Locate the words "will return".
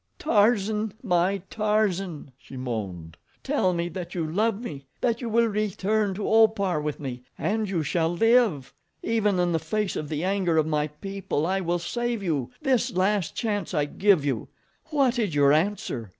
5.29-6.15